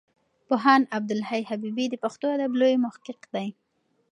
پوهاند 0.47 0.85
عبدالحی 0.97 1.43
حبیبي 1.49 1.85
د 1.89 1.95
پښتو 2.03 2.25
ادب 2.35 2.51
لوی 2.59 2.75
محقق 2.83 3.21
دی. 3.33 3.47